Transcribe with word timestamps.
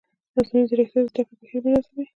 مصنوعي 0.35 0.65
ځیرکتیا 0.69 1.01
د 1.01 1.05
زده 1.09 1.11
کړې 1.25 1.37
بهیر 1.41 1.61
منظموي. 1.65 2.05